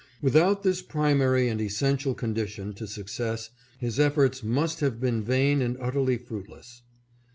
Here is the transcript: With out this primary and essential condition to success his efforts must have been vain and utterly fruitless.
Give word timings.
With 0.19 0.35
out 0.35 0.63
this 0.63 0.81
primary 0.81 1.47
and 1.47 1.61
essential 1.61 2.15
condition 2.15 2.73
to 2.73 2.87
success 2.87 3.51
his 3.77 3.99
efforts 3.99 4.41
must 4.41 4.79
have 4.79 4.99
been 4.99 5.21
vain 5.21 5.61
and 5.61 5.77
utterly 5.79 6.17
fruitless. 6.17 6.81